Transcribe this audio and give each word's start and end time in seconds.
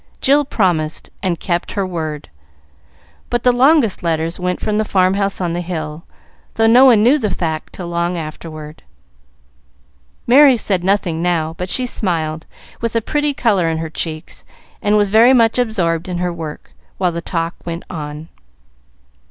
Jill 0.19 0.45
promised, 0.45 1.11
and 1.21 1.39
kept 1.39 1.73
her 1.73 1.85
word; 1.85 2.27
but 3.29 3.43
the 3.43 3.51
longest 3.51 4.01
letters 4.01 4.39
went 4.39 4.59
from 4.59 4.79
the 4.79 4.83
farm 4.83 5.13
house 5.13 5.39
on 5.39 5.53
the 5.53 5.61
hill, 5.61 6.05
though 6.55 6.65
no 6.65 6.85
one 6.85 7.03
knew 7.03 7.19
the 7.19 7.29
fact 7.29 7.73
till 7.73 7.87
long 7.87 8.17
afterward. 8.17 8.81
Merry 10.25 10.57
said 10.57 10.83
nothing 10.83 11.21
now, 11.21 11.53
but 11.55 11.69
she 11.69 11.85
smiled, 11.85 12.47
with 12.81 12.95
a 12.95 12.99
pretty 13.01 13.35
color 13.35 13.69
in 13.69 13.77
her 13.77 13.91
cheeks, 13.91 14.43
and 14.81 14.97
was 14.97 15.09
very 15.09 15.33
much 15.33 15.59
absorbed 15.59 16.09
in 16.09 16.17
her 16.17 16.33
work, 16.33 16.71
while 16.97 17.11
the 17.11 17.21
talk 17.21 17.53
went 17.63 17.83
on. 17.87 18.27